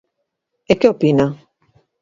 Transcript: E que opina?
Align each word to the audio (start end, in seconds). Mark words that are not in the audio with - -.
E 0.71 0.73
que 0.79 0.91
opina? 0.93 1.25